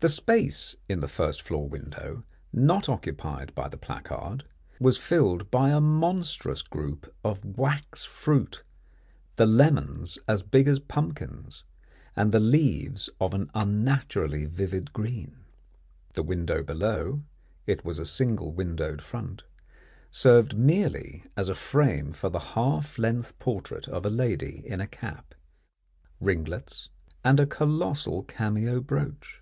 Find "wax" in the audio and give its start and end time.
7.58-8.04